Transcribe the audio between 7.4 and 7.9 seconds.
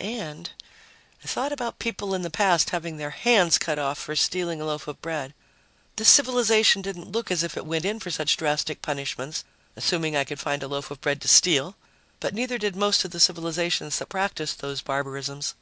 if it went